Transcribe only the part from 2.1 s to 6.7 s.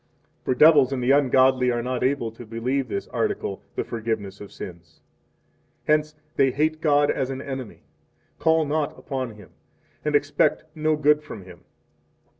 to believe this article: the forgiveness of sins. Hence, they